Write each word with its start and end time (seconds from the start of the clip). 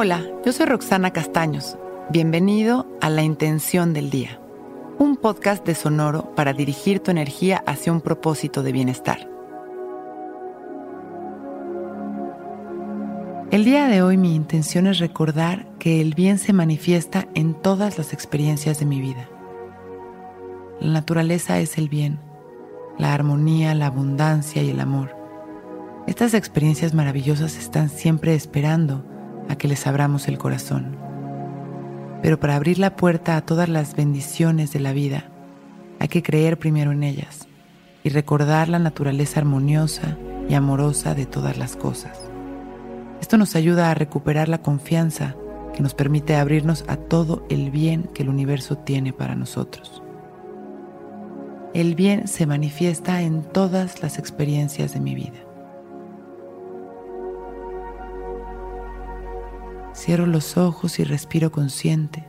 Hola, 0.00 0.24
yo 0.46 0.52
soy 0.52 0.66
Roxana 0.66 1.12
Castaños. 1.12 1.76
Bienvenido 2.10 2.86
a 3.00 3.10
La 3.10 3.24
Intención 3.24 3.94
del 3.94 4.10
Día, 4.10 4.40
un 4.96 5.16
podcast 5.16 5.66
de 5.66 5.74
Sonoro 5.74 6.36
para 6.36 6.52
dirigir 6.52 7.00
tu 7.00 7.10
energía 7.10 7.64
hacia 7.66 7.90
un 7.90 8.00
propósito 8.00 8.62
de 8.62 8.70
bienestar. 8.70 9.28
El 13.50 13.64
día 13.64 13.88
de 13.88 14.00
hoy 14.00 14.16
mi 14.16 14.36
intención 14.36 14.86
es 14.86 15.00
recordar 15.00 15.66
que 15.80 16.00
el 16.00 16.14
bien 16.14 16.38
se 16.38 16.52
manifiesta 16.52 17.26
en 17.34 17.54
todas 17.54 17.98
las 17.98 18.12
experiencias 18.12 18.78
de 18.78 18.86
mi 18.86 19.00
vida. 19.00 19.28
La 20.80 20.92
naturaleza 20.92 21.58
es 21.58 21.76
el 21.76 21.88
bien, 21.88 22.20
la 22.98 23.14
armonía, 23.14 23.74
la 23.74 23.86
abundancia 23.86 24.62
y 24.62 24.70
el 24.70 24.78
amor. 24.78 25.16
Estas 26.06 26.34
experiencias 26.34 26.94
maravillosas 26.94 27.58
están 27.58 27.90
siempre 27.90 28.36
esperando 28.36 29.04
a 29.48 29.56
que 29.56 29.68
les 29.68 29.86
abramos 29.86 30.28
el 30.28 30.38
corazón. 30.38 30.96
Pero 32.22 32.40
para 32.40 32.56
abrir 32.56 32.78
la 32.78 32.96
puerta 32.96 33.36
a 33.36 33.42
todas 33.42 33.68
las 33.68 33.94
bendiciones 33.94 34.72
de 34.72 34.80
la 34.80 34.92
vida, 34.92 35.24
hay 35.98 36.08
que 36.08 36.22
creer 36.22 36.58
primero 36.58 36.92
en 36.92 37.02
ellas 37.02 37.48
y 38.04 38.10
recordar 38.10 38.68
la 38.68 38.78
naturaleza 38.78 39.40
armoniosa 39.40 40.16
y 40.48 40.54
amorosa 40.54 41.14
de 41.14 41.26
todas 41.26 41.58
las 41.58 41.76
cosas. 41.76 42.20
Esto 43.20 43.36
nos 43.36 43.56
ayuda 43.56 43.90
a 43.90 43.94
recuperar 43.94 44.48
la 44.48 44.62
confianza 44.62 45.34
que 45.74 45.82
nos 45.82 45.94
permite 45.94 46.36
abrirnos 46.36 46.84
a 46.88 46.96
todo 46.96 47.44
el 47.48 47.70
bien 47.70 48.04
que 48.14 48.22
el 48.22 48.28
universo 48.28 48.76
tiene 48.78 49.12
para 49.12 49.34
nosotros. 49.34 50.02
El 51.74 51.94
bien 51.94 52.26
se 52.28 52.46
manifiesta 52.46 53.22
en 53.22 53.42
todas 53.42 54.02
las 54.02 54.18
experiencias 54.18 54.94
de 54.94 55.00
mi 55.00 55.14
vida. 55.14 55.47
Cierro 59.98 60.26
los 60.26 60.56
ojos 60.56 61.00
y 61.00 61.04
respiro 61.04 61.50
consciente. 61.50 62.24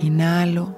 Inhalo. 0.00 0.74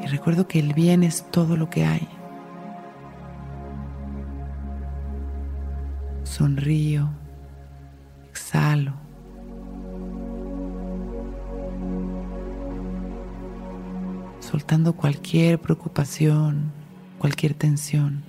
Y 0.00 0.06
recuerdo 0.06 0.46
que 0.46 0.60
el 0.60 0.74
bien 0.74 1.02
es 1.02 1.28
todo 1.32 1.56
lo 1.56 1.68
que 1.68 1.84
hay. 1.84 2.08
Sonrío. 6.22 7.10
Exhalo. 8.30 8.92
Soltando 14.38 14.92
cualquier 14.92 15.60
preocupación, 15.60 16.70
cualquier 17.18 17.52
tensión. 17.54 18.25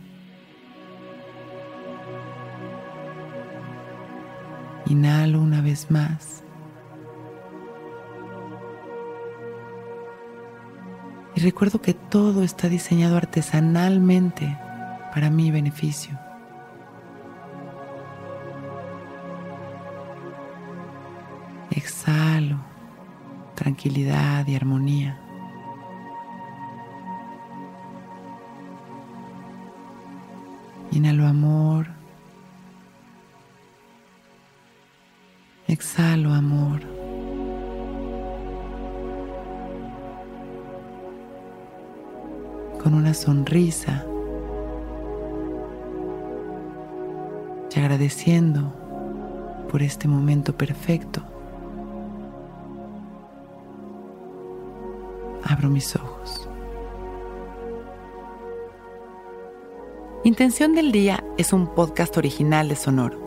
Inhalo 4.86 5.42
una 5.42 5.62
vez 5.62 5.92
más. 5.92 6.44
Y 11.36 11.42
recuerdo 11.42 11.82
que 11.82 11.94
todo 11.94 12.44
está 12.44 12.70
diseñado 12.70 13.18
artesanalmente 13.18 14.58
para 15.14 15.30
mi 15.30 15.52
beneficio. 15.52 16.18
Exhalo 21.72 22.58
tranquilidad 23.58 24.48
y 24.48 24.56
armonía. 24.56 25.20
Inhalo 30.92 31.28
amor. 31.28 31.97
Exhalo 35.68 36.32
amor. 36.32 36.80
Con 42.82 42.94
una 42.94 43.14
sonrisa 43.14 44.06
y 47.76 47.80
agradeciendo 47.80 48.74
por 49.70 49.84
este 49.84 50.08
momento 50.08 50.56
perfecto, 50.56 51.22
abro 55.44 55.70
mis 55.70 55.94
ojos. 55.98 56.50
Intención 60.24 60.76
del 60.76 60.94
Día 60.94 61.24
es 61.38 61.52
un 61.52 61.68
podcast 61.76 62.16
original 62.16 62.70
de 62.70 62.78
Sonoro. 62.78 63.27